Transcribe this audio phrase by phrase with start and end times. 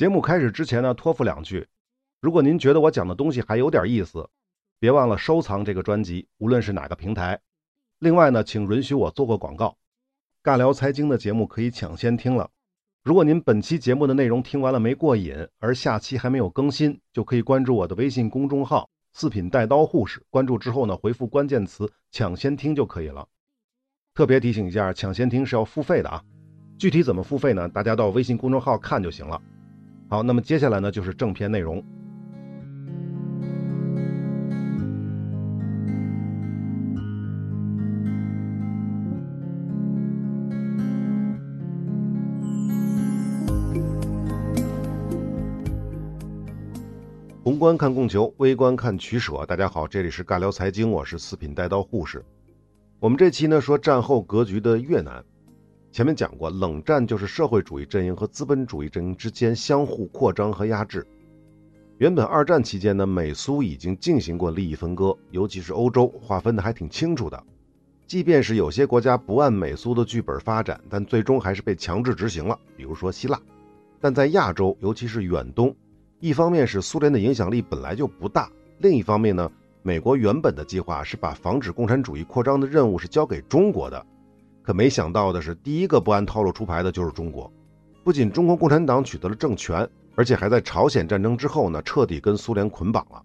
[0.00, 1.68] 节目开始之前呢，托付两句：
[2.22, 4.26] 如果您觉得我讲的东西还有点意思，
[4.78, 7.38] 别忘了收藏这个专辑，无论是哪个平台。
[7.98, 9.76] 另外呢，请允许我做个广告：
[10.42, 12.48] 尬聊财经的节目可以抢先听了。
[13.04, 20.22] 如果您本期节目的内容听完了没过瘾，而下期还没有更新，就可以关注我的微信公众号“四品带刀护士”。
[20.32, 23.28] 关注之后呢，回复关键词“抢先听”就可以了。
[24.14, 26.24] 特别提醒一下，抢先听是要付费的啊！
[26.78, 27.68] 具体怎么付费呢？
[27.68, 29.38] 大家到微信公众号看就行了。
[30.10, 31.80] 好，那么接下来呢，就是正片内容。
[47.44, 49.46] 宏观看供求，微观看取舍。
[49.46, 52.24] 大家好，这里是尬聊财经，我是四品带刀护士。
[52.98, 55.24] 我们这期呢说战后格局的越南。
[55.92, 61.04] 前面讲过，冷战就是社会主义阵营和资本主义阵营之间相互扩张和压制。
[61.98, 67.42] 原本二战期间呢，美苏已经进行过利益分割，尤其是欧洲划分的还挺清楚的。
[68.06, 73.40] 即便是有些国家不按美苏的剧本发展，但最终还是被强制执行了，比如说希腊。
[74.00, 75.74] 但在亚洲，尤其是远东。
[76.20, 79.50] 一方面是苏联的影响力本来就不大，另一方面呢，
[79.82, 84.06] 美国原本的计划是把防止共产主义扩张的任务是交给中国的，
[84.62, 87.52] 可没想到的是，第一个不按套路出牌的就是中国。
[88.04, 93.22] 不仅中国共产党取得了政权，而且还在朝鲜战争之后呢，彻底跟苏联捆绑了。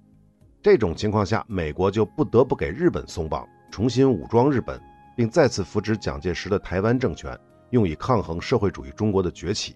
[0.62, 4.82] 这种情况下，美国就不得不给日本松绑，重新武装日本，
[5.16, 7.38] 并再次扶植蒋介石的台湾政权，
[7.70, 9.76] 用以抗衡社会主义中国的崛起。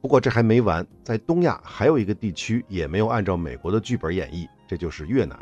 [0.00, 5.38] 不过这还没完，在东亚还有一个地区也没有按照美国的剧本演绎，这就是越南。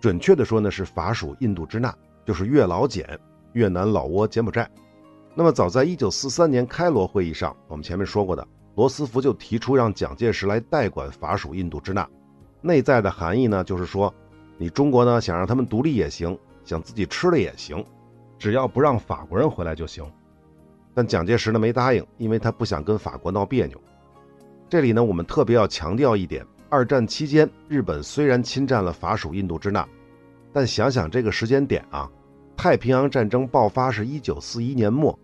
[0.00, 3.18] 准确的说呢，是法属印度支那，就是越老柬、
[3.52, 4.70] 越南、老挝、柬埔寨。
[5.38, 8.44] 那么早在1943年开罗会议上，我们前面说过的，
[8.74, 12.04] 罗斯福就提出让蒋介石来代管法属印度支那。
[12.60, 14.12] 内在的含义呢，就是说，
[14.56, 17.84] 你中国呢想让他们独立也行，想自己吃了也行，
[18.36, 20.04] 只要不让法国人回来就行。
[20.92, 23.80] 但蒋介石呢没答应，因为他不想跟法国闹别扭。
[24.68, 29.86] 这里呢，我们特别要强调一点：二战期间，日本虽然侵占了法属印度支那，
[30.52, 32.10] 但想想这个时间点啊，
[32.56, 35.16] 太平洋战争爆发是一九四一年末，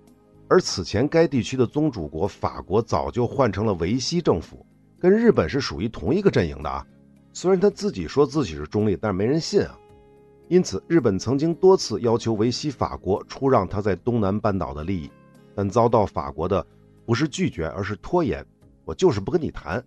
[0.49, 4.65] 而此前该地区的宗主国法国早就换成了维希政府，
[5.01, 6.87] 跟日本是属于同一个阵营的啊。
[7.33, 9.79] 虽然他自己说自己是中立，但是没人信啊。
[10.49, 15.11] 因此，日本曾经多次要求维希法国出让他在东南半岛的利益，
[15.55, 16.65] 但遭到法国的
[17.07, 18.45] 不是拒绝，而是拖延。
[18.85, 19.83] 我就是不跟你谈，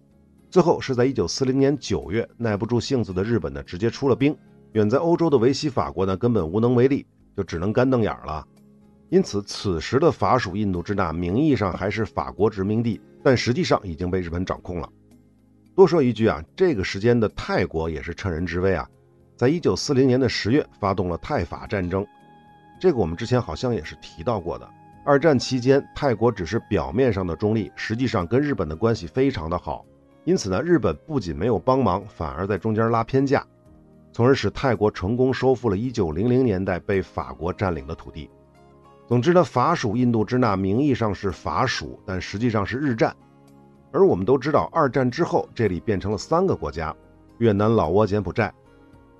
[0.49, 4.35] 最后是在一九四零年九月，耐不住性子的日本呢，直接出了兵。
[4.73, 8.45] 远在欧洲的维希法国呢，根本无能为力，就只能干瞪眼了。
[9.09, 14.89] 因此，此时的法属印度支那名义上还是法国殖民地，但实际上已经被日本掌控了。
[15.73, 18.87] 多说一句啊，这个时间的泰国也是趁人之危啊，
[19.35, 22.05] 在一九四零年的十月发动了泰法战争。
[22.79, 24.69] 这个我们之前好像也是提到过的。
[25.05, 29.85] 二战期间，泰国只是表面上的中立，实际上跟日本的关系非常的好。
[30.25, 33.45] 因此呢，日本不仅没有帮忙，反而在中间拉偏架，
[34.11, 38.29] 从而使泰国成功收复了1900年代被法国占领的土地。
[39.07, 43.15] 总之呢，法属印度支那名义上是法属，但实际上是日占。
[43.93, 46.93] 而我们都知道，二战之后这里变成了三个国家：
[47.37, 48.53] 越南、老挝、柬埔寨。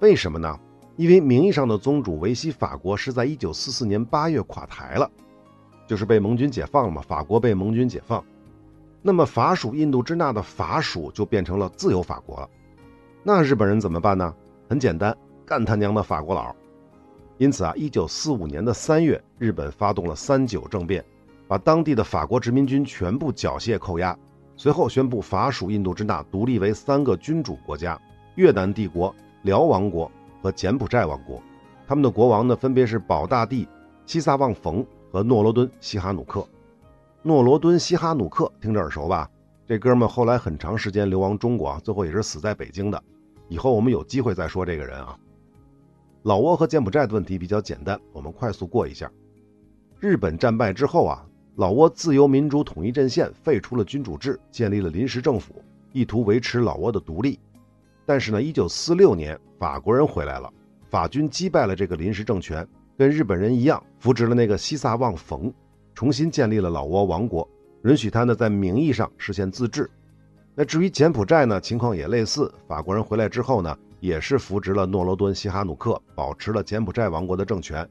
[0.02, 0.60] 为什么呢？
[0.98, 5.10] 因为名义上的宗主维希法国是在1944年8月垮台了。
[5.88, 8.22] 就是被盟军解放了嘛，法国被盟军解放，
[9.02, 12.50] 那么法属印度支那的法属就变成了自由法国了。
[13.24, 14.36] 那日本人怎么办呢？
[14.68, 15.16] 很简单，
[15.46, 16.54] 干他娘的法国佬！
[17.38, 21.04] 因此啊，一九四五年的三月，日本发动了三九政变，
[21.48, 24.18] 把当地的法国殖民军全部缴械扣押，
[24.56, 28.00] 随后宣布法属印度支那独立为三个君主国家：
[28.36, 30.12] 越南帝国、辽王国
[30.42, 31.42] 和柬埔寨王国。
[31.88, 33.68] 他们的国王呢，分别是保大帝
[34.06, 34.86] 西萨旺冯。
[35.10, 36.46] 和诺罗敦·西哈努克，
[37.24, 39.28] 诺罗敦·西哈努克听着耳熟吧？
[39.66, 43.02] 这哥们后来很长时间流亡中国啊，最后也是死在北京的。
[43.48, 45.18] 以后我们有机会再说这个人啊。
[46.28, 49.10] 老挝和柬埔寨的问题比较简单，我们快速过一下。
[49.98, 51.26] 日本战败之后啊，
[51.56, 55.64] 老挝自由民主统一阵线废除了君主制，建立了临时政府，
[55.94, 57.40] 意图维持老挝的独立。
[58.06, 60.52] 但是呢，一九四六年法国人回来了，
[60.90, 62.68] 法军击败了这个临时政权。
[62.98, 65.54] 跟日本人一样，扶植了那个西萨旺冯，
[65.96, 67.50] 重新建立了老挝王国，
[67.86, 69.90] 允许他呢在名义上实现自治。
[70.54, 72.54] 那至于柬埔寨呢，情况也类似。
[72.68, 77.88] 法国人回来之后呢，也是扶植了诺罗敦·西哈努克，保持了柬埔寨王国的政权，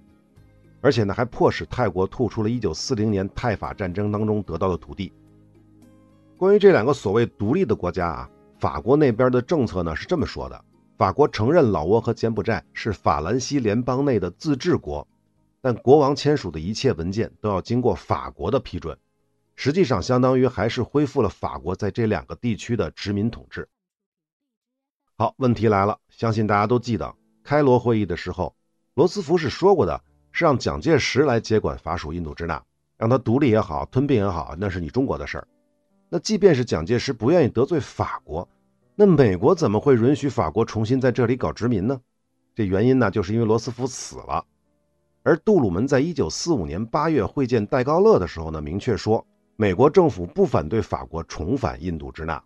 [0.81, 5.13] 而且呢还迫使泰国吐出了1940年泰法战争当中得到的土地。
[6.37, 10.65] 关于这两个所谓独立的国家啊，法国那边的政策呢是这么说的：
[10.97, 15.07] 法国承认老挝和柬埔寨是法兰西联邦内的自治国，
[15.61, 18.97] 但国王签署的一切文件都要经过法国的批准。
[19.57, 23.67] 实际上，相当于还是恢复了法国在这两个地区的殖民统治。
[25.19, 28.55] 好，问题来了，相信大家都记得，开罗会议的时候，
[28.97, 29.99] 罗斯福是说过的，
[30.31, 32.63] 是让蒋介石来接管法属印度支那，
[32.99, 35.49] 让他独立也好，吞并也好，那是你中国的事儿。
[36.11, 38.47] 那即便是蒋介石不愿意得罪法国，
[38.95, 41.99] 那美国怎么会允许法国重新在这里搞殖民呢？
[42.55, 44.45] 这原因呢，就是因为罗斯福死了，
[45.23, 49.27] 而杜鲁门在一九四五年八月会见戴高乐的时候呢，明确说。
[49.59, 52.45] 美国政府不反对法国重返印度支那，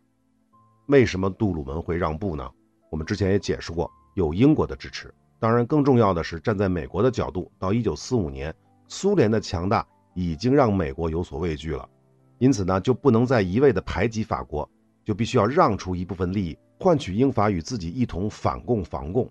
[0.87, 2.49] 为什么杜鲁门会让步呢？
[2.91, 5.13] 我们之前也解释过，有英国的支持。
[5.39, 8.55] 当然，更重要的是站在美国的角度，到一九四五年，
[8.89, 11.89] 苏联的强大已经让美国有所畏惧了，
[12.39, 14.69] 因此呢，就不能再一味的排挤法国，
[15.05, 19.31] 就必须要让出一部分利益，换取英法与自己一同反共防共。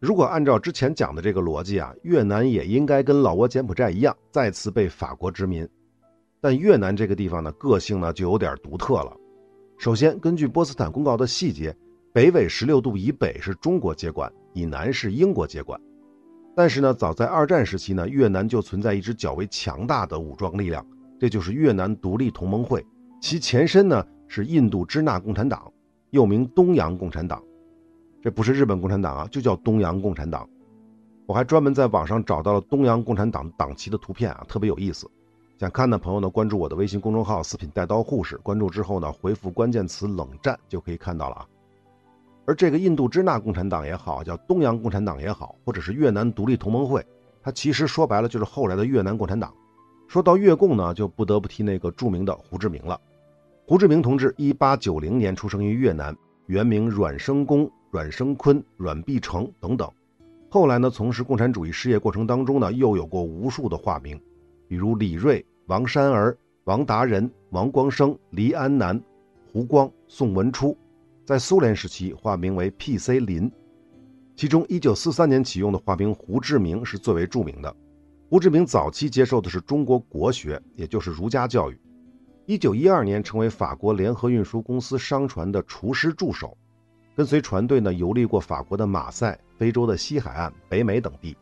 [0.00, 5.68] 如果按照之前讲的这个逻辑啊，越南也应该跟老挝、柬埔寨一样，再次被法国殖民。
[6.40, 9.16] 但越南这个地方呢，个性呢就有点独特了。
[9.76, 11.74] 首先，根据波茨坦公告的细节，
[12.12, 15.78] 北纬十六度以北是中国接管，以南是英国接管。
[16.56, 20.84] 但是呢，早在二战时期呢，越南就存在一支较为强大的武装力量，
[21.20, 22.84] 这就是越南独立同盟会，
[23.20, 25.70] 其前身呢是印度支那共产党，
[26.10, 27.42] 又名东洋共产党。
[28.20, 30.48] 这不是日本共产党啊，就叫东洋共产党。
[31.26, 35.08] 我还专门在网上找到了东洋共产党党旗的图片啊，特别有意思。
[35.58, 38.36] 想看的朋友呢，关注我的微信公众号“四品带刀护士”。
[38.42, 41.46] 关注之后呢，回复关键词“冷战”就可以看到了啊。
[42.48, 47.04] 而这个印度支那共产党也好，叫东洋共产党也好，或者是越南独立同盟会，
[47.42, 49.52] 它其实说白了就是后来的越南共产党。
[50.06, 52.98] 说到越共呢，就不得不提那个著名的胡志明了。
[53.66, 56.16] 胡志明同志一八九零年出生于越南，
[56.46, 59.86] 原名阮生公、阮生坤、阮必成等等。
[60.48, 64.18] 后来呢，从事共产主义事业过程当中呢，又有过无数的化名。
[64.66, 66.34] 比如李瑞、王山儿、
[66.64, 68.98] 王达人、王光生、黎安南、
[69.52, 70.74] 胡光、宋文初，
[71.28, 73.20] 在苏联时期化名为 P.C.
[73.20, 73.52] 林，
[74.34, 77.76] 其中1943年启用的化名胡志明是最为著名的。
[78.30, 81.78] 胡志明早期接受的是中国国学，也就是儒家教育。
[82.46, 86.56] 1912年成为法国联合运输公司商船的厨师助手，
[87.14, 91.36] 跟随船队呢游历过法国的马赛、非洲的西海岸、北美等地。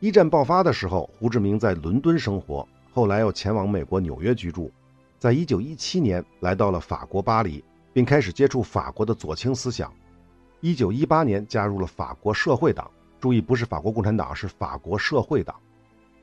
[0.00, 4.70] 一战爆发的时候，胡志明在伦敦生活，后来又前往美国纽约居住。
[5.18, 9.92] 在一九一七年，来到了法国巴黎，并开始接触法国的左倾思想。
[10.60, 12.90] 一九一八年，加入了法国社会党。
[13.20, 15.54] 注意，不是法国共产党，是法国社会党。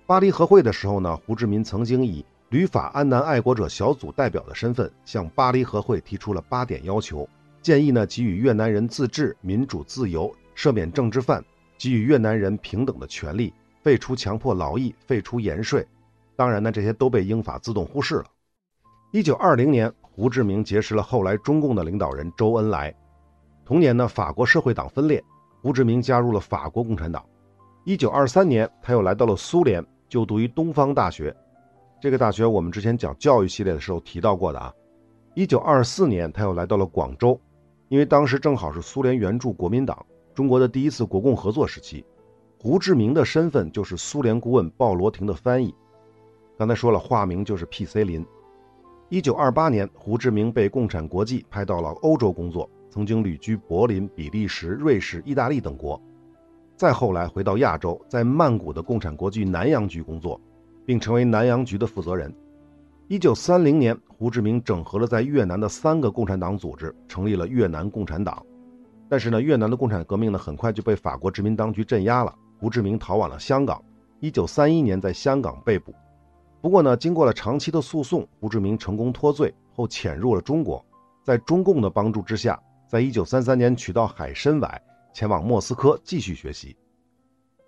[0.06, 7.28] 巴黎和会的时候呢，胡志明曾经以旅法安南爱国者小组代表的身份，向巴黎和会提出了八点要求，
[7.62, 11.44] 建议呢给予越南人自治、民主、自由，赦免政治犯，
[11.78, 13.54] 给予越南人平等的权利。
[13.82, 15.86] 废除强迫劳役，废除盐税，
[16.36, 18.26] 当然呢，这些都被英法自动忽视了。
[19.12, 22.96] 一九二零年，胡志明结识了后来中共的领导人周恩来。
[23.66, 25.22] 同年呢，法国社会党分裂，
[25.62, 27.22] 胡志明加入了法国共产党。
[27.84, 31.36] 一九二三年，他又来到了苏联，就读于东方大学。
[32.00, 34.74] 这个大学我们之前讲教育系列的时候提到过的啊。
[35.34, 37.38] 一九二四年，他又来到了广州，
[37.90, 42.06] 因为当时正好是苏联援助国民党中国的第一次国共合作时期。
[42.58, 45.76] 胡志明的身份就是苏联顾问鲍罗廷的翻译。
[46.58, 48.06] 刚才说了，化名就是 P.C.
[48.06, 48.26] 林。
[49.16, 55.98] 一九二八年，胡志明被共产国际派到了欧洲工作，曾经旅居柏林、比利时、瑞士、意大利等国。
[56.76, 60.38] 再后来回到亚洲，在曼谷的共产国际南洋局工作，
[60.86, 62.30] 并成为南洋局的负责人。
[63.08, 68.46] 一九三零年，胡志明整合了在越南的三个共产党组织，成立了越南共产党。
[69.08, 72.36] 但是呢，越南的共产革命呢，很快就被法国殖民当局镇压了。
[72.60, 73.82] 胡志明逃往了香港，
[74.20, 75.96] 一九三一年在香港被捕。
[76.66, 80.84] 不过呢，经过了长期的诉讼，胡志明成功脱罪后潜入了中国，
[81.24, 84.82] 在中共的帮助之下，在一九三三年取到海参崴，
[85.14, 86.76] 前往莫斯科继续学习。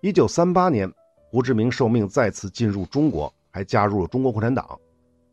[0.00, 0.92] 一九三八年，
[1.30, 4.76] 胡志明受命再次进入中国，还加入了中国共产党。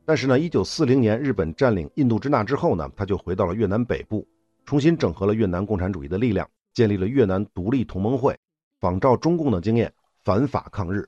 [0.05, 4.23] 但是呢，一九四零年日本占领印度支那之后呢，他就回到了越南北部，
[4.63, 8.37] 重新整合了越南共产主义的力量，建立了越南独立同盟会。
[8.79, 9.91] 仿照中共的经验，
[10.23, 11.03] 反法抗日。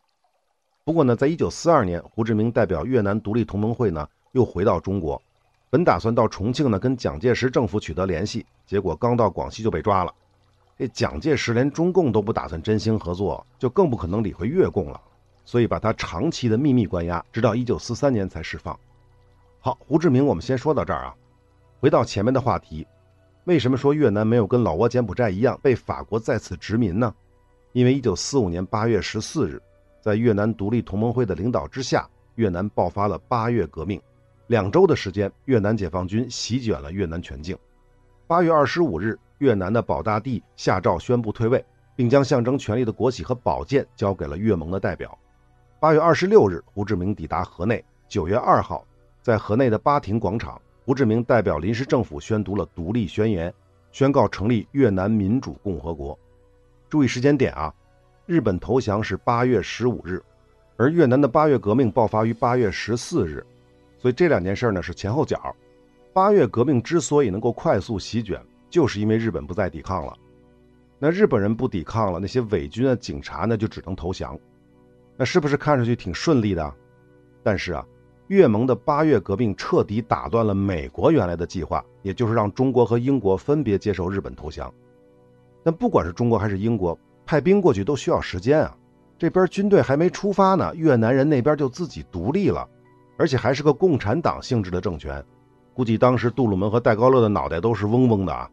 [0.87, 5.21] 不过呢，在一九四二年，胡志明代表越南独立同盟会呢，又回到中国，
[5.69, 10.13] 本打算到重庆呢跟蒋介石政府取得联系，结果刚到广西就被抓了。
[10.77, 15.01] 这蒋介石连中共都不打算真心合作，就更不可能理会越共了，
[15.43, 18.79] 所以把他长期的秘密关押，直到一九四三年才释放。
[19.59, 21.13] 好，胡志明，我们先说到这儿啊。
[21.81, 22.87] 回到前面的话题，
[23.43, 27.13] 为什么说越南没有跟老挝柬埔寨一样被法国再次殖民呢？
[27.73, 29.61] 因为1945年8月14日，
[30.01, 34.01] 在越南独立同盟会的领导之下，越南爆发了八月革命。
[34.47, 37.57] 两周的时间，越南解放军席卷了越南全境。
[38.27, 41.63] 八月二十五日，越南的保大帝下诏宣布退位，
[41.95, 45.17] 并将象征权力的国旗和宝剑交给了越盟的代表。
[45.79, 47.83] 八月二十六日，胡志明抵达河内。
[48.07, 48.85] 九月二号，
[49.21, 50.61] 在河内的巴亭广场。
[50.85, 53.53] 胡志明代表临时政府宣读了独立宣言，
[53.91, 56.17] 宣告成立越南民主共和国。
[56.89, 57.73] 注意时间点啊，
[58.27, 60.21] 日本投降是八月十五日，
[60.75, 63.41] 而越南的八月革命爆发于八月十四日，
[63.97, 65.55] 所以这两件事呢是前后脚。
[66.11, 68.37] 八月革命之所以能够快速席卷，
[68.69, 70.13] 就是因为日本不再抵抗了。
[70.99, 74.37] 那日本人不抵抗了，那些伪军啊、警察呢就只能投降。
[75.15, 76.73] 那是不是看上去挺顺利的？
[77.41, 77.85] 但是啊。
[78.27, 84.69] 越盟的八月革命彻底打断了美国原来的计划，也就是让中国和英国分别接受日本投降。
[85.63, 88.75] 但不管是中国还是英国，派兵过去都需要时间啊。
[89.19, 92.67] 这边军队还没出发呢，越南人那边就自己独立了，
[93.17, 95.23] 而且还是个共产党性质的政权。
[95.73, 98.49] 估计当时杜鲁门和戴高乐的脑袋都是嗡嗡的啊。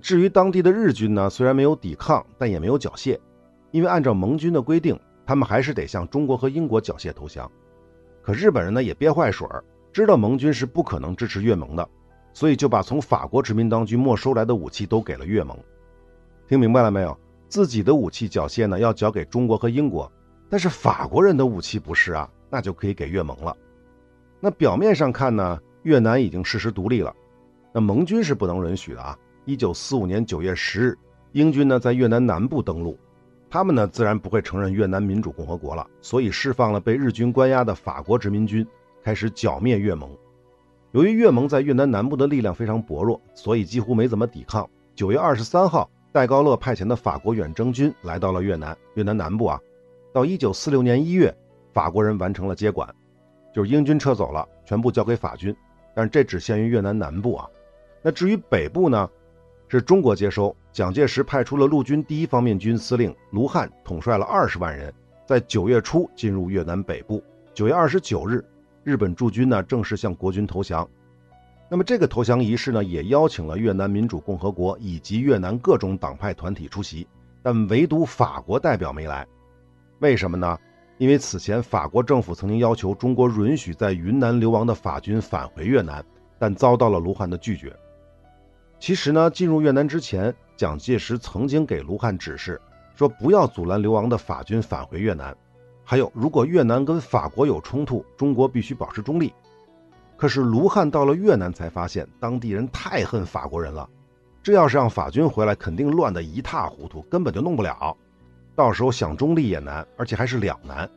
[0.00, 3.18] 至于当地的日军呢，虽然没有抵抗，但也没有缴械，
[3.72, 7.50] 因为按照盟军的规定，他们还是得向中国和英国缴械投降。
[8.22, 9.62] 可日本人呢也憋坏水儿
[9.92, 11.88] 知道盟军是不可能支持越盟的，
[12.32, 15.58] 所以就把从法国殖民当局没收来的武器都给了越盟。
[16.46, 17.18] 听明白了没有？
[17.48, 20.10] 自己的武器缴械呢要交给中国和英国，
[20.48, 23.56] 但是法国人的武器不是啊，那就可以给越盟了。
[24.40, 27.14] 那表面上看呢，越南已经事实独立了，
[27.72, 29.18] 那盟军是不能允许的啊。
[29.44, 30.98] 一九四五年九月十日，
[31.32, 32.98] 英军呢在越南南部登陆。
[33.50, 38.66] 他们呢，自然不会承认越南民主共和国了，所以释放了被日军关押的法国殖民军，
[39.02, 40.10] 开始剿灭越盟。
[40.92, 44.68] 由于越盟在越南南部的力量非常薄弱，所以几乎没怎么抵抗。
[44.94, 49.60] 九月二十三号，戴高乐派遣的法国远征军来到了越南，越南南部啊。
[50.12, 51.34] 到一九四六年一月，
[51.72, 52.88] 法国人完成了接管，
[53.54, 55.54] 就是英军撤走了，全部交给法军，
[55.94, 57.46] 但是这只限于越南南部啊。
[58.00, 59.08] 那至于北部呢，
[59.68, 60.54] 是中国接收。
[60.72, 64.92] 蒋介石派出了陆军第一方面军司令卢汉，统帅了二十万人，
[65.26, 67.22] 在九月初进入越南北部。
[67.52, 68.44] 九月二十九日，
[68.84, 70.88] 日本驻军呢正式向国军投降。
[71.70, 77.06] 那么这个投降仪式呢，也邀请了越南民主共和国以及越南各种党派团体出席，
[77.42, 79.26] 但唯独法国代表没来。
[79.98, 80.58] 为什么呢？
[80.96, 86.04] 因为此前法国政府曾经要求中国允许在云南流亡的法军返回越南，
[86.38, 87.72] 但遭到了卢汉的拒绝。
[88.80, 92.60] 其实呢，进入越南之前，蒋介石曾经给卢汉指示，
[92.96, 95.36] 说不要阻拦流亡的法军返回越南。
[95.84, 99.32] 还有，如果越南跟法国有冲突，中国必须保持中立。
[100.18, 103.88] 可是卢汉到了越南才发现，当地人太恨法国人了，
[104.42, 107.96] 这要是让法军回来，肯定乱得一塌糊涂，根本就弄不了。
[108.56, 110.90] 到时候想中立也难，而且还是两难。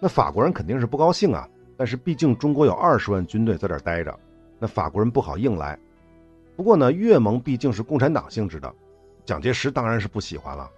[0.00, 1.48] 那法国人肯定是不高兴啊。
[1.78, 4.18] 但是毕竟中国有二十万军队在这儿待着，
[4.58, 5.78] 那法国人不好硬来。
[6.56, 8.74] 不过呢，越盟毕竟是共产党性质的，
[9.24, 10.68] 蒋介石当然是不喜欢了。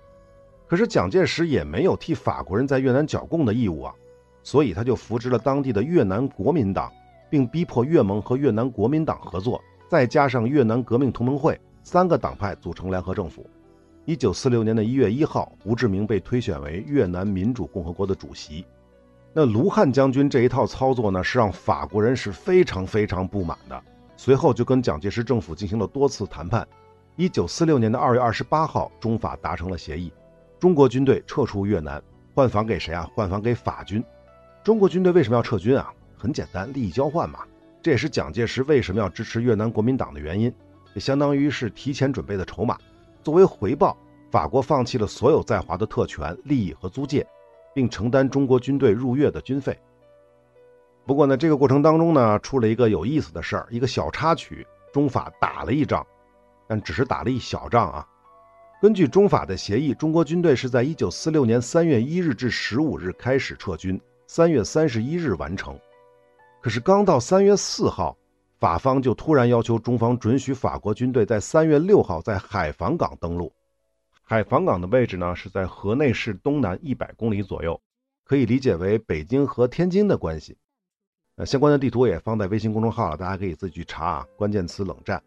[0.67, 3.95] 可是蒋介石也没有替法国人在越南剿共的义务啊，
[4.43, 6.93] 所以他就扶植了当地的越南国民党，
[7.31, 13.49] 并逼迫越盟和越南国民党合作，再加上越南革命同盟会三个党派组成联合政府。
[14.05, 18.65] 一九四六年的一月一号，胡志明被推选为越南民主共和国的主席。
[19.35, 23.81] 那卢汉将军这一套操作呢，是让法国人是非常非常不满的。
[24.17, 26.67] 随后就跟蒋介石政府进行了多次谈判。
[27.17, 30.13] 一九四六年的二月二十八号，中法达成了协议，
[30.59, 32.03] 中国军队撤出越南，
[32.35, 33.09] 换防给谁啊？
[33.15, 34.03] 换防给法军。
[34.65, 35.93] 中国军队为什么要撤军啊？
[36.19, 37.41] 很简单，利益交换嘛。
[37.81, 40.53] 这也是蒋介石为什么要支持越南国民党的原因，
[40.95, 42.77] 也相当于是提前准备的筹码。
[43.23, 43.97] 作为回报，
[44.31, 47.27] 法国放弃了所有在华的特权、利益和租界，
[47.73, 49.79] 并承担中国军队入越的军费。
[51.07, 54.67] 不过呢，这个过程当中呢，出了一个有意思的事儿，一个小插曲。
[54.93, 56.05] 中法打了一仗，
[56.67, 58.07] 但只是打了一小仗啊。
[58.81, 65.79] 根据中法的协议，中国军队是在一九四六年三月一日至十五日开始撤军，三月三十一日完成。
[66.61, 68.17] 可是刚到三月四号，
[68.59, 73.53] 法方就突然要求中方准许法国军队在三月六号在海防港登陆。
[74.23, 77.81] 海防港的位置呢，是在河内市东南一百公里左右，
[78.25, 80.57] 可以理解为北京和天津的关系。
[81.37, 84.27] 呃，相关的地图也放在微信公众号了，大家可以自己去查啊。
[84.37, 85.23] 关键词“冷战”。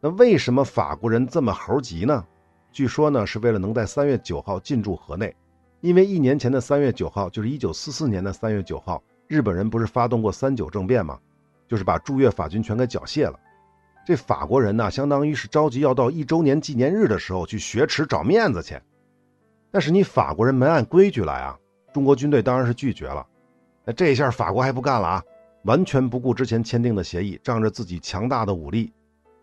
[0.00, 2.26] 那为什么法国人这么猴急呢？
[2.72, 5.36] 据说呢，是为了能在三月九号进驻河内，
[5.82, 9.00] 因为一年前的三月九号，就是一九四四年的三月九号，
[9.32, 11.18] 日本人不是发动过三九政变吗？
[11.66, 13.40] 就是把驻越法军全给缴械了。
[14.04, 18.78] 这法国人呢，相当于是着急要到一周年纪念日的时候去雪耻找面子去。
[19.70, 21.58] 但是你法国人没按规矩来啊，
[21.94, 23.26] 中国军队当然是拒绝了。
[23.86, 25.24] 那这一下法国还不干了啊，
[25.62, 28.92] 完全不顾之前签订的协议，仗着自己强大的武力，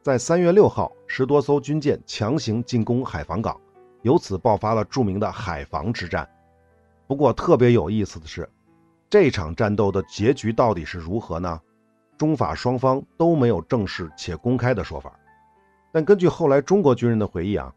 [0.04, 3.60] 在三月六号，十多艘军舰强行进攻海防港，
[4.04, 6.30] 由此爆发了著名的海防之战。
[7.08, 8.48] 不过特别有意思的是，
[9.10, 11.60] 这场战斗的结局到底是如何呢？
[12.16, 15.18] 中法双方都没有正式且公开的说法，
[15.92, 17.74] 但根据后来中国军人的回忆啊，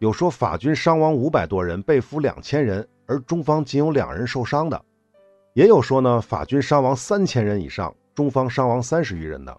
[0.00, 4.76] 有说法军伤亡五百多人，被俘两千人，而中方仅有两人受伤的；
[5.54, 9.56] 也有说呢，法军伤亡三千人以上，中方伤亡三十余人的。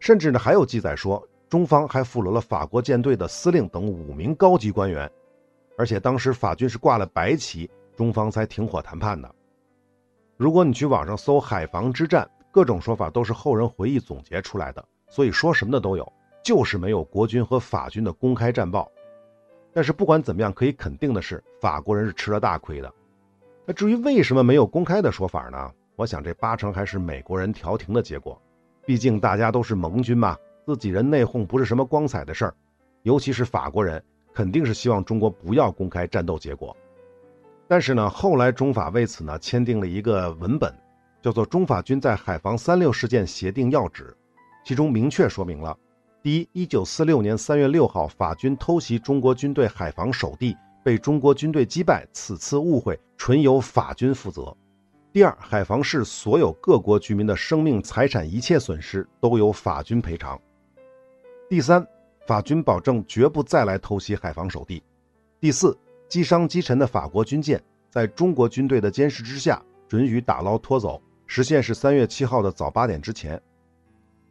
[0.00, 5.08] 甚至呢，还有记载说，中方还俘虏了法国舰队的司令等五名高级官员，
[5.76, 9.32] 而且当时法军是挂了白旗，中方才停火谈判的。
[10.38, 12.26] 如果你去网上搜“海防之战”。
[12.50, 18.90] 各种说法都是后人回忆总结出来的，所以说什么的都有，就是没有国军和法军的公开战报。
[19.72, 22.92] 但是不管怎么样，可以肯定的是，法国人是吃了大亏的。
[23.66, 25.70] 那至于为什么没有公开的说法呢？
[25.94, 28.40] 我想这八成还是美国人调停的结果。
[28.86, 32.54] 毕竟大家都是盟军嘛，自己人内讧不是什么光彩的事儿。
[33.02, 34.02] 尤其是法国人，
[34.32, 36.74] 肯定是希望中国不要公开战斗结果。
[37.68, 40.74] 但是呢，后来中法为此呢签订了一个文本。
[41.20, 44.16] 叫做中法军在海防三六事件协定要旨，
[44.64, 45.76] 其中明确说明了：
[46.22, 54.56] 第一，一九四六年三月六号，法军偷袭中国军队海防守地，被中国军队击败，此次误会纯由法军负责；
[55.12, 60.38] 第二，海防市所有各国居民的生命财产一切损失都由法军赔偿；
[61.48, 61.84] 第三，
[62.28, 64.80] 法军保证绝不再来偷袭海防守地；
[65.40, 65.76] 第四，
[66.08, 71.00] 击伤击沉的法国军舰在中国军队的监视之下，准予打捞拖走。
[71.26, 73.40] 时限是三月七号的早八点之前。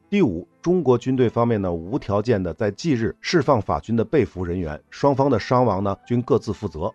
[0.09, 6.91] 第五，中国军队方面呢，无条件的在即日释放法军的被俘人员，双方的伤亡呢均各自负责。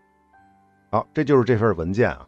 [0.91, 2.27] 好，这就是这份文件啊，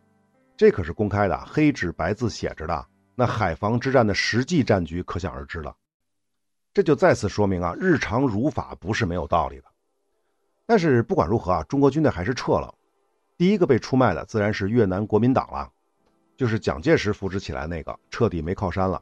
[0.57, 2.87] 这可是公开的，黑纸白字写着的。
[3.17, 5.75] 那海防之战的实际战局可想而知了。
[6.73, 9.65] 这就再次说明啊，日常如法不是没有道理的。
[10.67, 12.75] 但是不管如何啊，中国军队还是撤了。
[13.37, 15.71] 第一个被出卖的自然是越南国民党了。
[16.37, 19.01] 就是蒋介石扶植起来那个彻底没靠山了。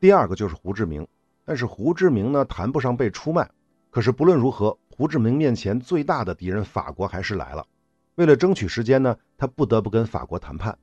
[0.00, 1.06] 第二个就是胡志明，
[1.44, 3.48] 但是胡志明呢谈不上被出卖，
[3.88, 7.64] 可是不论如何，胡志明面前最大的敌人法国还是来了。
[8.16, 10.76] 为了争取时间呢，他不得不跟法国谈判。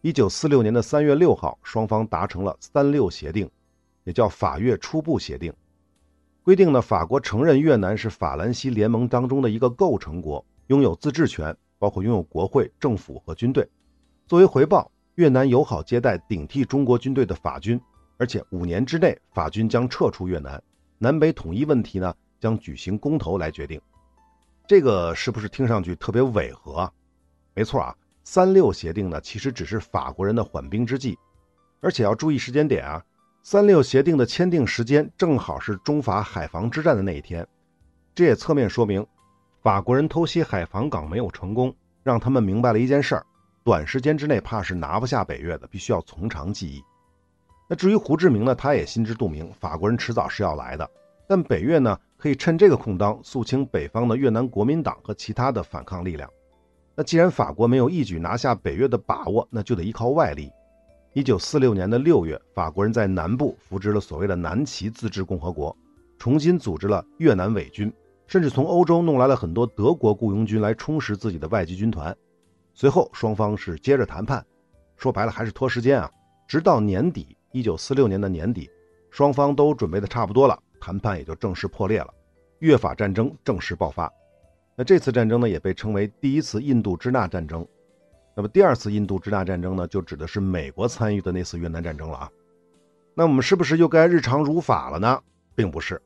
[0.00, 3.50] 一九四六年的三月六号，双方达成了三六协定，
[4.04, 5.52] 也叫法越初步协定，
[6.42, 13.68] 规定呢法国承认越南是法兰西联盟当中的一个构成国，拥有自治权，包括拥有国会、政府和军队。
[14.26, 14.90] 作为回报。
[15.16, 17.78] 越南友好接待顶替中国军队的法军，
[18.16, 20.62] 而且五年之内法军将撤出越南，
[20.96, 23.78] 南北统一问题呢将举行公投来决定。
[24.66, 26.92] 这个是不是听上去特别违和啊？
[27.52, 31.18] 没错啊，三六协定呢其实只是法国人的缓兵之计，
[31.80, 33.04] 而且要注意时间点啊，
[33.42, 37.46] 三六协定的签订时间正好是中法海防之战的那一天，
[38.14, 39.04] 这也侧面说明
[39.62, 43.26] 法国人偷袭海防港没有成功，让他们明白了一件事儿。
[43.64, 46.82] 短时间之内怕是拿不下北越的，必须要从长计议。
[47.66, 50.88] 那至于胡志明呢，他也心知肚明，法国人迟早是要来的。
[51.26, 56.28] 但北越呢，可以趁这个空当肃清北方的越南国民党和其他的反抗力量。
[56.94, 60.50] 那既然法国没有一举拿下北越的把握，那就得依靠外力。
[61.12, 65.76] 一九四六年的六月，法国人在南部扶植了所谓的南齐自治共和国，
[66.20, 67.92] 重新组织了越南伪军，
[68.28, 72.16] 甚至从欧洲弄来了很多德国雇佣军来充实自己的外籍军团。
[72.74, 74.46] 随后，双方是接着谈判，
[74.96, 76.08] 说白了还是拖时间啊。
[76.46, 78.70] 直到年底，一九四六年的年底，
[79.10, 82.14] 双方都准备的差不多了，谈判也就正式破裂了，
[82.60, 84.08] 越法战争正式爆发。
[84.76, 87.66] 那这次战争呢，也被称为第一次印度支那战争。
[88.40, 92.30] 那么第二次印度支那战争呢，就指的是美国参与的那次越南战争了啊。
[93.12, 95.20] 那我们是不是又该日常如法了呢？
[95.54, 96.00] 并不是，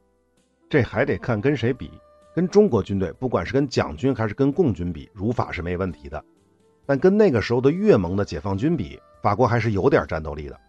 [0.68, 1.92] 这还得看跟谁比。
[2.34, 6.24] 跟中国军队，不管是跟蒋军还是跟共军比，如法是没问题的。
[6.84, 10.60] 但跟那个时候的越盟的解放军比，法国还是有点战斗力的。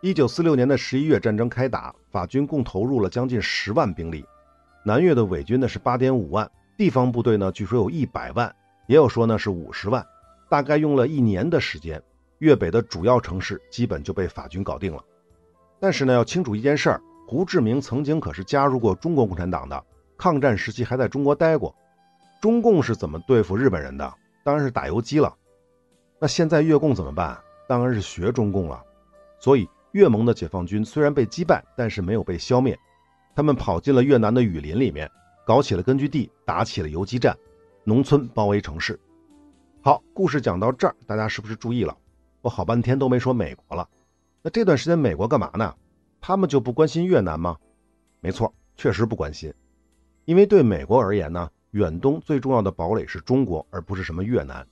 [0.00, 4.24] 一九四六年的十一月，战争开打，法军共投入了将近十万兵力，
[4.82, 8.50] 南越的伪军呢是八点五万，地方部队呢据说有一百万，
[8.86, 10.02] 也有说呢是五十万，
[10.48, 12.02] 大概用了一年的时间，
[12.38, 15.02] 粤北的主要城市基本就被法军搞定了。
[15.80, 19.84] 但是呢，要清楚一件事儿，胡志明曾经可是加入过中国共产党的，
[20.16, 21.74] 抗战时期还在中国待过。
[22.40, 24.12] 中共是怎么对付日本人的？
[24.44, 25.34] 当然是打游击了，
[26.20, 27.36] 那现在越共怎么办？
[27.68, 28.80] 当然是学中共了。
[29.40, 32.78] 所以越盟的解放军虽然被击败，但是没有被消灭。
[33.34, 35.10] 他们跑进了越南的雨林里面，
[35.44, 37.36] 搞起了根据地，打起了游击战，
[37.84, 38.98] 农村包围城市。
[39.86, 41.96] 好，故事讲到这儿，大家是不是注意了？
[42.40, 43.88] 我好半天都没说美国了。
[44.42, 45.72] 那这段时间美国干嘛呢？
[46.20, 47.56] 他们就不关心越南吗？
[48.18, 49.54] 没错，确实不关心。
[50.24, 54.66] 因为对美国而言呢，远东最重要的堡垒是中国，而不是什么越南。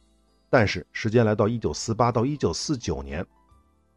[0.50, 3.24] 但是时间来到一九四八到一九四九年，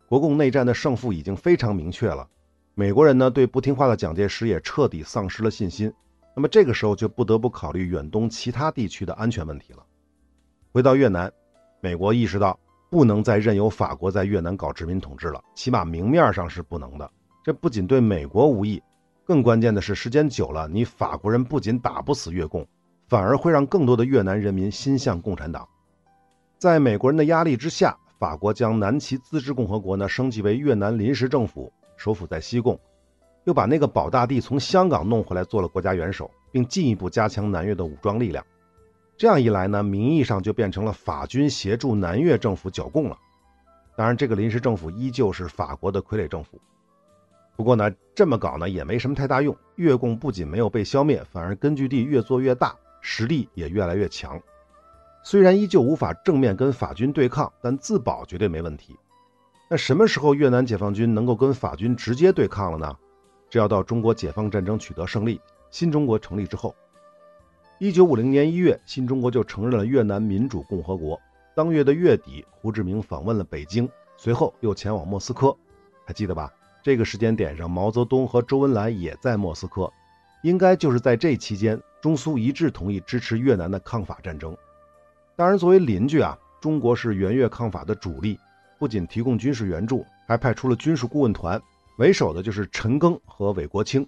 [0.07, 2.29] 国共内战的胜负已经非常明确了。
[2.75, 5.91] 美国人呢对不听话的蒋介石也彻底丧失了信心。
[6.35, 9.83] 那么这个时候就不得不考虑远东其他地区的安全问题了。
[10.71, 11.31] 回到越南，
[11.81, 17.09] 美国意识到不能再任由法国在越南搞殖民统治了，起码明面上是不能的。
[17.43, 18.81] 这不仅对美国无益。
[19.25, 22.65] 更关键的是，时间久了，你法国人不仅打不死越共，
[23.07, 25.67] 反而会让更多的越南人民心向共产党。
[26.57, 32.79] 在美国人的压力之下，法国将南齐自治共和国呢升级为越南临时政府，首府在西贡，
[33.43, 38.45] 又把那个保大帝从香港弄回来做了国家元首，并进一步加强南越的武装力量。
[39.17, 43.17] 这样一来呢，名义上就变成了法军协助南越政府剿共了。
[43.95, 46.61] 当然，这个临时政府依旧是法国的傀儡政府。
[47.55, 49.57] 不过呢，这么搞呢也没什么太大用。
[49.75, 54.39] 越共不仅没有被消灭，反而根据地越做越大，实力也越来越强。
[55.23, 58.95] 虽然依旧无法正面跟法军对抗，但自保绝对没问题。
[59.67, 62.95] 那什么时候越南解放军能够跟法军直接对抗了呢？
[63.49, 66.75] 这要到中国解放战争取得胜利，新中国成立之后。
[67.79, 71.19] 一九五零年一月，新中国就承认了越南民主共和国。
[71.53, 73.87] 当月的月底，胡志明访问了北京，
[74.17, 75.55] 随后又前往莫斯科，
[76.03, 76.51] 还记得吧？
[76.81, 79.93] 这个时间点上，毛泽东和周恩来也在莫斯科，
[80.41, 84.57] 应该就是在这期间，中苏一致同意支持越南的抗法战争。
[85.35, 88.39] 当然，作为邻居啊，中国是援越抗法的主力，
[88.79, 91.61] 不仅提供军事援助，还派出了军事顾问团，
[91.99, 94.07] 为首的就是陈赓和韦国清。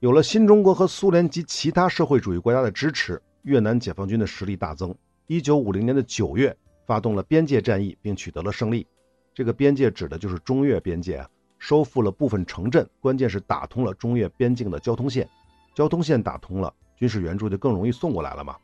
[0.00, 4.94] 有了新中国和苏联及其他社会主义国家的支持，越南解放军的实力大增。
[5.26, 6.56] 一九五零年的九月，
[6.86, 8.86] 发动了边界战役，并取得了胜利。
[9.34, 11.28] 这个边界指的就是中越边界啊。
[11.58, 15.28] 收复了部分城镇，关键是打通了中越边境的交通线，
[15.74, 18.54] 交通线打通了，军事援助就更容易送过来了嘛。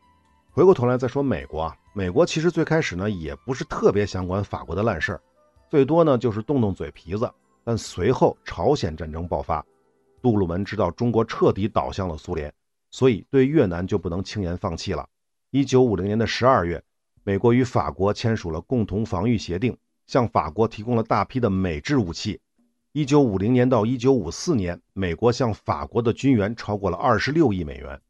[0.53, 5.21] 回过头来再说美国啊，美国其实最开始呢也不是特别想管法国的烂事儿，
[5.69, 7.29] 最多呢就是动动嘴皮子。
[7.65, 9.65] 但随后朝鲜战争爆发，
[10.25, 12.51] 杜鲁门知道中国彻底倒向了苏联，
[12.91, 15.07] 所以对越南就不能轻言放弃了。
[15.51, 16.83] 一九五零年的十二月，
[17.25, 22.41] 美国与法国签署了共同防御协定，向法国提供了大批的美制武器。
[22.93, 28.01] 一九五零年到一九五四年，美国向法国的军援超过了二十六亿美元。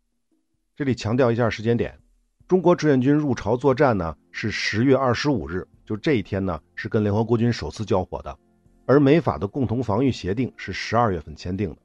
[0.76, 1.98] 这里强调一下时间点：
[2.46, 8.38] 中国志愿军入朝作战呢是十月二十五日，就这一天呢是跟联合国军首次交火的。
[8.86, 11.76] 而美法的共同防御协定是十二月份签订的。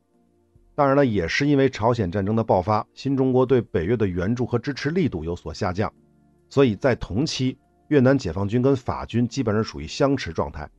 [0.79, 5.91] 当然了，也是因为朝鲜战争的爆发，新中国对北越的援助和支持力度有所下降，
[6.49, 7.57] 所以在同期，
[7.89, 10.69] 越南解放军跟法军基本上属于相持状态。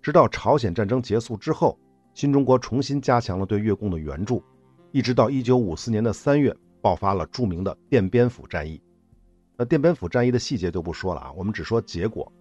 [0.00, 1.78] 直到朝鲜战争结束之后，
[2.14, 4.42] 新中国重新加强了对越共的援助，
[4.90, 8.80] 一直到一九五四年的三月，爆发了著名的奠边府战役。
[9.58, 12.32] 那奠边府战役的细节就不说了啊，我们只说结果。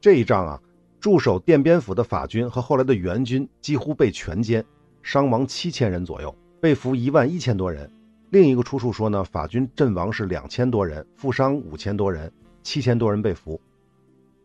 [0.00, 0.58] 这一仗啊，
[1.00, 4.64] 驻守奠边府的法军和后来的援军几乎被全歼，
[5.02, 7.90] 伤亡七千人左右，被俘一万一千多人。
[8.30, 12.32] 另一个出处说呢，法军阵亡是两千多人，负伤五千多人，
[12.62, 13.60] 七千多人被俘。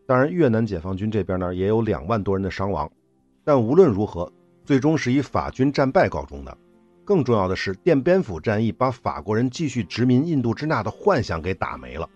[0.06, 2.90] 当然，越南解放军这边呢也有两万多人的伤亡，
[3.44, 4.32] 但无论如何，
[4.64, 6.56] 最终是以法军战败告终的。
[7.04, 12.08] 更重要的是，奠边府战役把法国人继续殖民印度支那的幻想给打没了。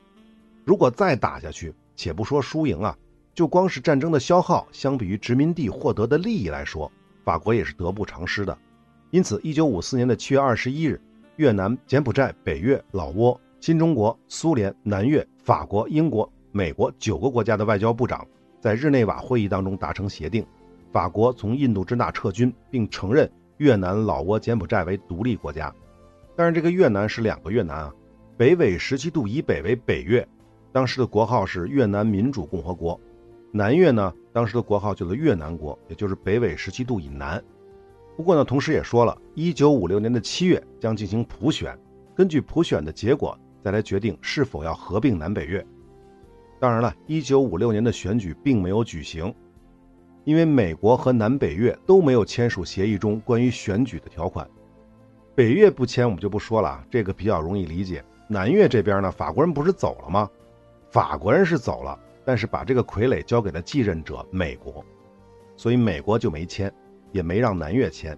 [0.64, 2.96] 如果再打下去，且不说输赢啊，
[3.32, 6.90] 就光是战争的消耗，相比于殖民地获得的利益来说，
[7.24, 8.56] 法国也是得不偿失的。
[9.10, 11.00] 因此，一九五四年的七月二十一日，
[11.36, 16.30] 越南、柬埔寨、北越、老挝、新中国、苏联、南越、法国、英国。
[16.52, 18.26] 美国九个国家的外交部长
[18.60, 20.44] 在日内瓦会议当中达成协定，
[20.90, 25.72] 法国从印度支那撤军，并承认越南、老挝、柬埔寨为独立国家。
[26.34, 27.94] 但是这个越南是两个越南啊，
[28.36, 30.26] 北纬十七度以北为北越，
[30.72, 32.98] 当时的国号是越南民主共和国；
[33.52, 37.42] 南越呢，当时的国号就是越南国，也就是北纬十七度以南。
[38.16, 41.76] 不过呢，同时也说了，一九五六年的七月将进行普选，
[42.14, 45.64] 根据普选的结果再来决定是否要合并南北越。
[46.60, 49.34] 当然了，一九五六年的选举并没有举行，
[50.24, 54.48] 因为美国和南北越都没有签署协议中关于选举的条款。
[55.34, 58.04] 北越不签，我们就不说了，这个比较容易理解。
[58.28, 60.28] 南越这边呢，法国人不是走了吗？
[60.90, 64.84] 法国人是走了，但是把这个傀儡交给了继任者美国，
[65.56, 66.72] 所以美国就没签，
[67.12, 68.16] 也没让南越签。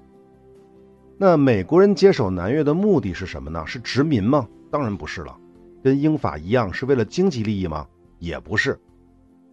[1.18, 3.64] 那美国人接手南越的目的是什么呢？
[3.66, 4.48] 是殖民吗？
[4.70, 5.38] 当然不是了。
[5.82, 7.86] 跟英法一样，是为了经济利益吗？
[8.18, 8.78] 也不是。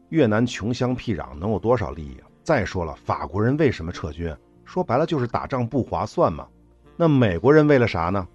[0.10, 2.28] 越南穷乡僻壤，能有多少利益啊？
[2.44, 4.36] 再说了，法国人为什么撤军？
[4.66, 6.48] 说白了就是打仗不划算嘛。
[6.96, 8.28] 那美国人为了啥呢？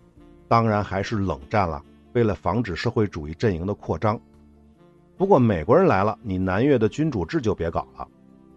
[0.46, 4.20] 当然还是冷战了，为了防止社会主义阵营的扩张。
[5.16, 8.06] 不过美国人来了，你南越的君主制就别搞了。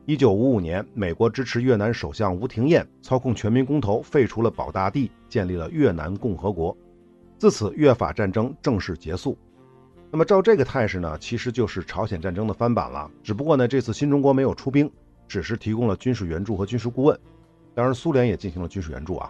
[0.06, 6.76] 一九五五年，美国支持越南首相吴廷艳操控全民公投，废除了保大帝，建立了越南共和国。
[7.38, 9.38] 自此，越法战争正式结束。
[10.10, 13.12] 那么照这个态势呢，其实就是朝鲜战争的翻版了。
[13.22, 14.89] 只不过呢，这次新中国没有出兵。
[15.28, 17.20] 只是提供了军事援助和军事顾问，
[17.76, 19.30] 当然苏联也进行了军事援助啊。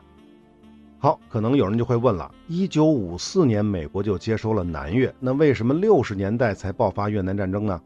[1.00, 7.80] 好，可能有人就会问了：一九五四年美国就接收了南越，那为什么六十年代才爆发越南战争呢？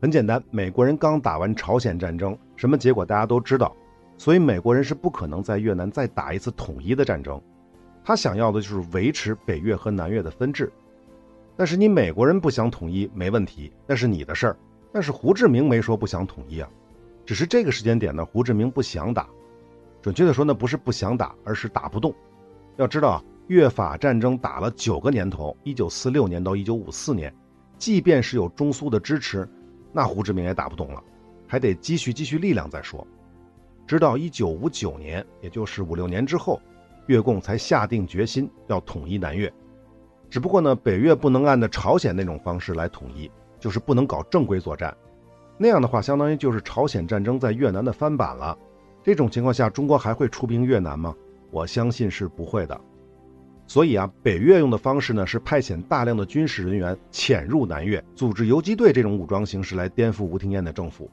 [0.00, 3.76] 很简单，美国人刚打完朝鲜战争，什么结果大家都知道，
[4.16, 7.40] 所以美国人是不可能在越南再打一次统一的战争。
[8.02, 10.72] 他想要的就是维持北越和南越的分治。
[11.56, 14.56] 但是你美国人不想统一没问题，那是你的事儿。
[14.92, 16.68] 但是胡志明没说不想统一啊。
[17.24, 19.28] 只是这个时间点呢，胡志明不想打，
[20.04, 22.14] 准确的说呢，不是不想打，而是打不动。
[22.76, 27.34] 要知道啊，越法战争打了九个年头，一九四六年到一九五四年，
[27.78, 29.48] 即便是有中苏的支持，
[29.94, 31.02] 那胡志明也打不动了，
[31.48, 33.06] 还得积蓄积蓄力量再说。
[33.86, 36.60] 直到一九五九年，也就是五六年之后，
[37.06, 39.50] 越共才下定决心要统一南越。
[40.28, 44.94] 只不过呢，北越不能按照朝鲜那种方式来统一，就是不能搞正规作战。
[45.56, 48.58] 那样的话，相当于就是朝鲜战争在越南的翻版了。
[49.04, 51.14] 这种情况下，中国还会出兵越南吗？
[51.50, 52.80] 我相信是不会的。
[53.66, 61.10] 所以啊，北越用的方式呢，是派遣大量的军事人员潜入南越，组织游击队这种武装形式来颠覆吴廷艳的政府。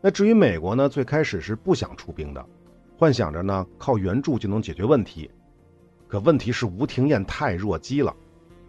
[0.00, 2.44] 那至于美国呢，最开始是不想出兵的，
[2.96, 5.30] 幻想着呢靠援助就能解决问题。
[6.08, 8.12] 可问题是吴廷艳太弱鸡了。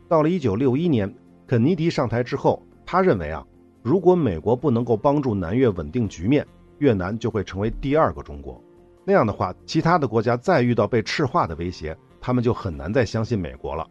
[0.08, 1.16] 到了1961年，
[1.48, 3.44] 肯尼迪上台之后，他认为啊。
[3.84, 6.46] 如果美国不能够帮助南越稳定局面，
[6.82, 8.60] 越南就会成为第二个中国。
[9.06, 13.88] 那样的话，其他的国家再遇到被赤化的威胁，他们就很难再相信美国了。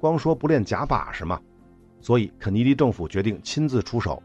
[0.00, 1.40] 光说不练假把式嘛。
[2.00, 4.20] 所以肯尼迪政府决定亲自出手。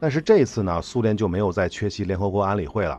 [0.00, 2.98] 但是这次呢，苏联就没有再缺席联合国安理会了。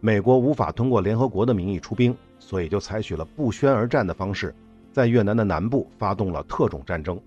[0.00, 4.54] 美国无法通过联合国的名义出兵，所以就采取了不宣而战的方式，
[4.90, 7.20] 在越南的南部发动了特种战争。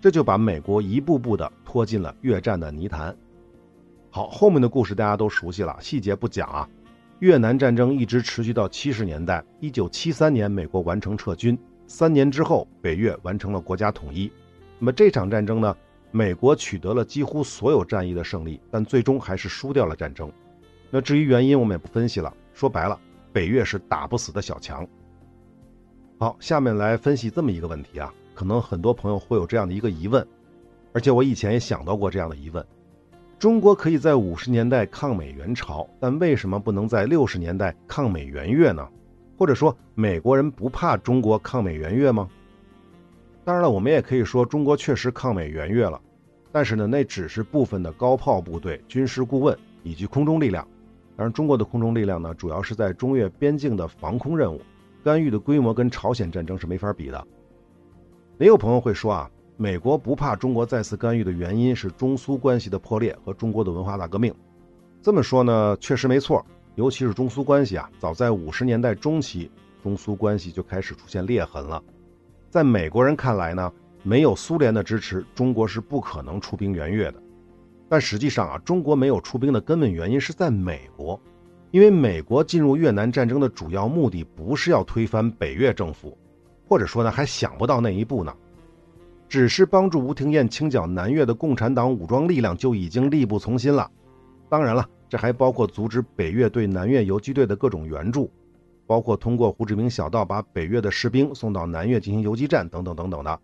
[0.00, 3.16] 这就把美国一步步的拖进了越战的泥潭。
[4.16, 6.66] 好，后面的故事大家都熟悉了，细节不讲啊。
[7.18, 14.32] 越南战争一直持续到七十年代，一九七三年美国完成撤军，三年之后北越完成了国家统一。
[14.78, 15.76] 那么这场战争呢，
[16.12, 20.32] 美国取得了几乎所有战役的胜利，但最终还是输掉了战争。
[20.90, 22.32] 那至于原因，我们也不分析了。
[22.54, 22.98] 说白了，
[23.34, 24.88] 北越是打不死的小强。
[26.16, 28.10] 好，下面来分析这么一个问题啊。
[28.34, 30.26] 可能很多朋友会有这样的一个疑问，
[30.94, 32.66] 而且我以前也想到过这样的疑问：
[33.38, 38.88] 中国可以在五十年代抗美援朝，但为什么不能在六十年代抗美援越呢？
[39.36, 42.26] 或者说，美国人不怕中国抗美援越吗？
[43.44, 46.00] 当然了，我们也可以说中国确实抗美援越了，
[46.50, 50.66] 但是呢，那只是部分的高炮部队、军事顾问以及空中力量。
[51.14, 54.62] 当然，中国的空中力量呢，主要是在中越边境的防空任务，
[55.04, 57.26] 干预的规模跟朝鲜战争是没法比的。
[58.38, 64.34] 也有朋友会说啊，美国不怕中国再次干预的原因是中苏关系的破裂和中国的文化大革命。
[65.00, 66.44] 这么说呢，确实没错。
[66.74, 69.50] 尤其是中苏关系啊，早在五十年代中期，
[69.82, 71.82] 中苏关系就开始出现裂痕了。
[72.50, 77.22] 在美国人看来呢，没有苏联的支持，中国是不可能出兵援越的。
[77.88, 81.18] 但实际上啊，中国没有出兵的根本原因是在美国，
[81.70, 86.18] 因为美国进入越南战争的主要目的不是要推翻北越政府。
[86.68, 88.34] 或者说呢，还想不到那一步呢，
[89.28, 93.90] 只是帮助吴廷艳清剿南越的共产党武装力量就已经力不从心了。
[94.48, 98.30] 当然了，这还包括阻止北越对南越游击队的各种援助，
[98.86, 103.40] 包括通过胡志明小道把北越的士兵送到南越进行游击战等等等等的。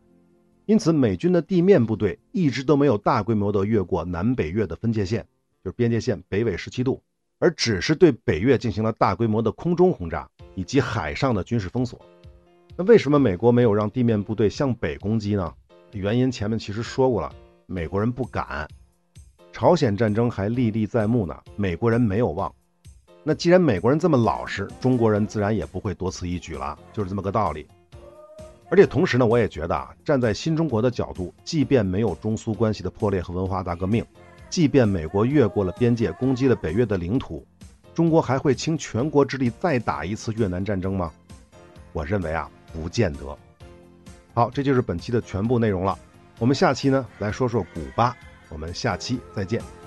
[0.67, 5.27] 因此，美军的地面部队一直都没有大规模的越过南北越的分界线，
[5.65, 7.03] 就是边界线北纬十七度，
[7.41, 12.01] 而只是对北越进行了大规模的空中轰炸以及海上的军事封锁。
[12.77, 15.53] 那为什么美国没有让地面部队向北攻击呢？
[15.99, 17.33] 原因前面其实说过了，
[17.67, 18.67] 美国人不敢。
[19.53, 22.53] 朝鲜战争还历历在目呢，美国人没有忘。
[23.23, 27.67] 那既然美国人这么老实，中国人自然也不会多此一举了，就是这么个道理。
[28.71, 34.05] 而且同时呢，我也觉得啊，站在新中国的角度，即便没有中苏关系的破裂和文化大革命，
[34.49, 37.47] 即便美国越过了边界攻击了北越的领土，
[37.95, 41.13] 中国还会倾全国之力再打一次越南战争吗？
[41.93, 43.39] 我认为啊，不见得。
[44.35, 45.99] 好，这就是本期的全部内容了。
[46.39, 48.17] 我们下期呢来说说古巴，
[48.49, 49.82] 我们下期再见。